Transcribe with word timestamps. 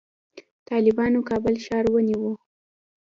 طالبانو 0.69 1.19
کابل 1.29 1.55
ښار 1.65 1.85
ونیو 1.93 2.29